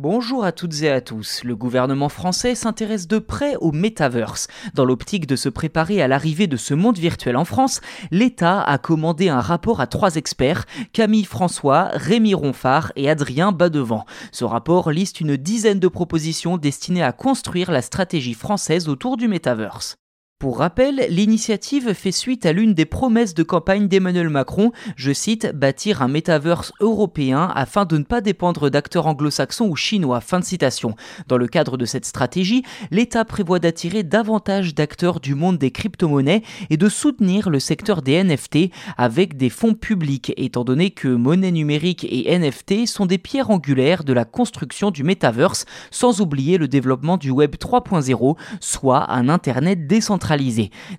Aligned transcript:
Bonjour 0.00 0.44
à 0.44 0.52
toutes 0.52 0.82
et 0.82 0.90
à 0.90 1.00
tous. 1.00 1.42
Le 1.42 1.56
gouvernement 1.56 2.08
français 2.08 2.54
s'intéresse 2.54 3.08
de 3.08 3.18
près 3.18 3.56
au 3.56 3.72
metaverse. 3.72 4.46
Dans 4.74 4.84
l'optique 4.84 5.26
de 5.26 5.34
se 5.34 5.48
préparer 5.48 6.00
à 6.00 6.06
l'arrivée 6.06 6.46
de 6.46 6.56
ce 6.56 6.72
monde 6.72 6.96
virtuel 6.96 7.36
en 7.36 7.44
France, 7.44 7.80
l'État 8.12 8.62
a 8.62 8.78
commandé 8.78 9.28
un 9.28 9.40
rapport 9.40 9.80
à 9.80 9.88
trois 9.88 10.14
experts, 10.14 10.66
Camille 10.92 11.24
François, 11.24 11.90
Rémi 11.94 12.32
Ronfard 12.32 12.92
et 12.94 13.10
Adrien 13.10 13.50
Badevant. 13.50 14.04
Ce 14.30 14.44
rapport 14.44 14.92
liste 14.92 15.20
une 15.20 15.36
dizaine 15.36 15.80
de 15.80 15.88
propositions 15.88 16.58
destinées 16.58 17.02
à 17.02 17.10
construire 17.10 17.72
la 17.72 17.82
stratégie 17.82 18.34
française 18.34 18.88
autour 18.88 19.16
du 19.16 19.26
metaverse. 19.26 19.96
Pour 20.38 20.58
rappel, 20.58 21.04
l'initiative 21.10 21.94
fait 21.94 22.12
suite 22.12 22.46
à 22.46 22.52
l'une 22.52 22.72
des 22.72 22.84
promesses 22.84 23.34
de 23.34 23.42
campagne 23.42 23.88
d'Emmanuel 23.88 24.28
Macron, 24.28 24.70
je 24.94 25.12
cite, 25.12 25.50
bâtir 25.52 26.00
un 26.00 26.06
métaverse 26.06 26.72
européen 26.78 27.50
afin 27.56 27.84
de 27.84 27.98
ne 27.98 28.04
pas 28.04 28.20
dépendre 28.20 28.70
d'acteurs 28.70 29.08
anglo-saxons 29.08 29.66
ou 29.66 29.74
chinois. 29.74 30.20
Fin 30.20 30.38
de 30.38 30.44
citation. 30.44 30.94
Dans 31.26 31.38
le 31.38 31.48
cadre 31.48 31.76
de 31.76 31.84
cette 31.84 32.04
stratégie, 32.04 32.62
l'État 32.92 33.24
prévoit 33.24 33.58
d'attirer 33.58 34.04
davantage 34.04 34.76
d'acteurs 34.76 35.18
du 35.18 35.34
monde 35.34 35.58
des 35.58 35.72
crypto-monnaies 35.72 36.44
et 36.70 36.76
de 36.76 36.88
soutenir 36.88 37.50
le 37.50 37.58
secteur 37.58 38.00
des 38.00 38.22
NFT 38.22 38.70
avec 38.96 39.36
des 39.36 39.50
fonds 39.50 39.74
publics, 39.74 40.32
étant 40.36 40.62
donné 40.62 40.92
que 40.92 41.08
monnaie 41.08 41.50
numérique 41.50 42.06
et 42.08 42.38
NFT 42.38 42.86
sont 42.86 43.06
des 43.06 43.18
pierres 43.18 43.50
angulaires 43.50 44.04
de 44.04 44.12
la 44.12 44.24
construction 44.24 44.92
du 44.92 45.02
métaverse, 45.02 45.64
sans 45.90 46.20
oublier 46.20 46.58
le 46.58 46.68
développement 46.68 47.16
du 47.16 47.32
Web 47.32 47.56
3.0, 47.56 48.36
soit 48.60 49.10
un 49.10 49.28
Internet 49.28 49.88
décentralisé 49.88 50.27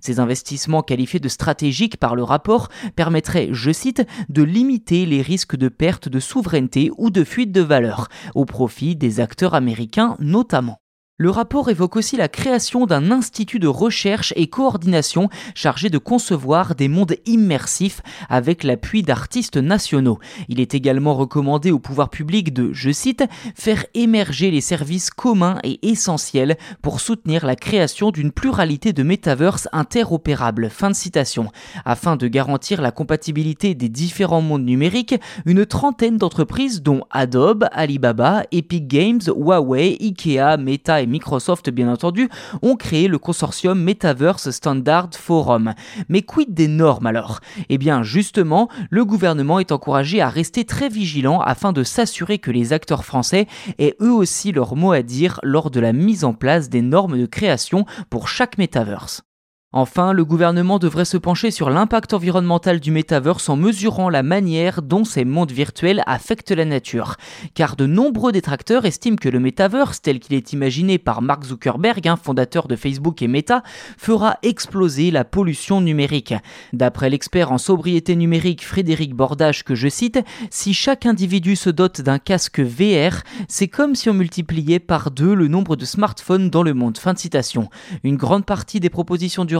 ces 0.00 0.20
investissements 0.20 0.82
qualifiés 0.82 1.20
de 1.20 1.28
stratégiques 1.28 1.96
par 1.98 2.16
le 2.16 2.22
rapport 2.22 2.68
permettraient, 2.96 3.48
je 3.52 3.70
cite, 3.70 4.06
de 4.28 4.42
limiter 4.42 5.06
les 5.06 5.22
risques 5.22 5.56
de 5.56 5.68
perte 5.68 6.08
de 6.08 6.20
souveraineté 6.20 6.90
ou 6.96 7.10
de 7.10 7.24
fuite 7.24 7.52
de 7.52 7.60
valeur, 7.60 8.08
au 8.34 8.44
profit 8.44 8.96
des 8.96 9.20
acteurs 9.20 9.54
américains 9.54 10.16
notamment. 10.18 10.80
Le 11.20 11.30
rapport 11.30 11.68
évoque 11.68 11.96
aussi 11.96 12.16
la 12.16 12.28
création 12.28 12.86
d'un 12.86 13.10
institut 13.10 13.58
de 13.58 13.66
recherche 13.66 14.32
et 14.36 14.46
coordination 14.46 15.28
chargé 15.52 15.90
de 15.90 15.98
concevoir 15.98 16.76
des 16.76 16.86
mondes 16.86 17.16
immersifs 17.26 18.02
avec 18.28 18.62
l'appui 18.62 19.02
d'artistes 19.02 19.56
nationaux. 19.56 20.20
Il 20.48 20.60
est 20.60 20.74
également 20.74 21.16
recommandé 21.16 21.72
au 21.72 21.80
pouvoir 21.80 22.10
public 22.10 22.54
de, 22.54 22.72
je 22.72 22.92
cite, 22.92 23.24
faire 23.56 23.84
émerger 23.94 24.52
les 24.52 24.60
services 24.60 25.10
communs 25.10 25.58
et 25.64 25.80
essentiels 25.90 26.56
pour 26.82 27.00
soutenir 27.00 27.44
la 27.44 27.56
création 27.56 28.12
d'une 28.12 28.30
pluralité 28.30 28.92
de 28.92 29.02
métaverses 29.02 29.68
interopérables. 29.72 30.70
Fin 30.70 30.90
de 30.90 30.94
citation. 30.94 31.50
Afin 31.84 32.14
de 32.14 32.28
garantir 32.28 32.80
la 32.80 32.92
compatibilité 32.92 33.74
des 33.74 33.88
différents 33.88 34.40
mondes 34.40 34.64
numériques, 34.64 35.16
une 35.46 35.66
trentaine 35.66 36.16
d'entreprises 36.16 36.80
dont 36.80 37.02
Adobe, 37.10 37.66
Alibaba, 37.72 38.44
Epic 38.52 38.86
Games, 38.86 39.22
Huawei, 39.26 39.96
Ikea, 40.00 40.56
Meta 40.58 41.02
et 41.02 41.07
Microsoft 41.08 41.70
bien 41.70 41.90
entendu, 41.90 42.28
ont 42.62 42.76
créé 42.76 43.08
le 43.08 43.18
consortium 43.18 43.82
Metaverse 43.82 44.50
Standard 44.50 45.10
Forum. 45.12 45.74
Mais 46.08 46.22
quid 46.22 46.54
des 46.54 46.68
normes 46.68 47.06
alors? 47.06 47.40
Eh 47.68 47.78
bien 47.78 48.02
justement, 48.02 48.68
le 48.90 49.04
gouvernement 49.04 49.58
est 49.58 49.72
encouragé 49.72 50.20
à 50.20 50.28
rester 50.28 50.64
très 50.64 50.88
vigilant 50.88 51.40
afin 51.40 51.72
de 51.72 51.82
s'assurer 51.82 52.38
que 52.38 52.50
les 52.50 52.72
acteurs 52.72 53.04
français 53.04 53.46
aient 53.78 53.96
eux 54.00 54.12
aussi 54.12 54.52
leur 54.52 54.76
mot 54.76 54.92
à 54.92 55.02
dire 55.02 55.40
lors 55.42 55.70
de 55.70 55.80
la 55.80 55.92
mise 55.92 56.24
en 56.24 56.34
place 56.34 56.68
des 56.68 56.82
normes 56.82 57.18
de 57.18 57.26
création 57.26 57.84
pour 58.10 58.28
chaque 58.28 58.58
Metaverse. 58.58 59.27
Enfin, 59.74 60.14
le 60.14 60.24
gouvernement 60.24 60.78
devrait 60.78 61.04
se 61.04 61.18
pencher 61.18 61.50
sur 61.50 61.68
l'impact 61.68 62.14
environnemental 62.14 62.80
du 62.80 62.90
métaverse 62.90 63.50
en 63.50 63.56
mesurant 63.56 64.08
la 64.08 64.22
manière 64.22 64.80
dont 64.80 65.04
ces 65.04 65.26
mondes 65.26 65.52
virtuels 65.52 66.02
affectent 66.06 66.52
la 66.52 66.64
nature. 66.64 67.16
Car 67.52 67.76
de 67.76 67.84
nombreux 67.84 68.32
détracteurs 68.32 68.86
estiment 68.86 69.18
que 69.18 69.28
le 69.28 69.40
métaverse, 69.40 70.00
tel 70.00 70.20
qu'il 70.20 70.36
est 70.36 70.54
imaginé 70.54 70.96
par 70.96 71.20
Mark 71.20 71.44
Zuckerberg, 71.44 72.10
fondateur 72.16 72.66
de 72.66 72.76
Facebook 72.76 73.20
et 73.20 73.28
Meta, 73.28 73.62
fera 73.98 74.38
exploser 74.42 75.10
la 75.10 75.26
pollution 75.26 75.82
numérique. 75.82 76.32
D'après 76.72 77.10
l'expert 77.10 77.52
en 77.52 77.58
sobriété 77.58 78.16
numérique 78.16 78.64
Frédéric 78.64 79.12
Bordage 79.12 79.64
que 79.64 79.74
je 79.74 79.88
cite, 79.88 80.18
si 80.48 80.72
chaque 80.72 81.04
individu 81.04 81.56
se 81.56 81.68
dote 81.68 82.00
d'un 82.00 82.18
casque 82.18 82.60
VR, 82.60 83.22
c'est 83.48 83.68
comme 83.68 83.94
si 83.96 84.08
on 84.08 84.14
multipliait 84.14 84.80
par 84.80 85.10
deux 85.10 85.34
le 85.34 85.46
nombre 85.46 85.76
de 85.76 85.84
smartphones 85.84 86.48
dans 86.48 86.62
le 86.62 86.72
monde. 86.72 86.96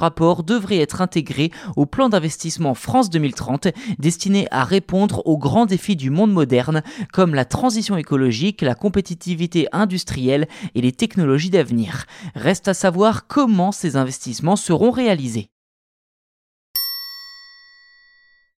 Rapport 0.08 0.42
devrait 0.42 0.78
être 0.78 1.02
intégré 1.02 1.50
au 1.76 1.84
plan 1.84 2.08
d'investissement 2.08 2.72
France 2.72 3.10
2030 3.10 3.68
destiné 3.98 4.48
à 4.50 4.64
répondre 4.64 5.20
aux 5.26 5.36
grands 5.36 5.66
défis 5.66 5.96
du 5.96 6.08
monde 6.08 6.32
moderne 6.32 6.82
comme 7.12 7.34
la 7.34 7.44
transition 7.44 7.94
écologique, 7.98 8.62
la 8.62 8.74
compétitivité 8.74 9.68
industrielle 9.70 10.48
et 10.74 10.80
les 10.80 10.92
technologies 10.92 11.50
d'avenir. 11.50 12.06
Reste 12.34 12.68
à 12.68 12.74
savoir 12.74 13.26
comment 13.26 13.70
ces 13.70 13.96
investissements 13.96 14.56
seront 14.56 14.92
réalisés. 14.92 15.50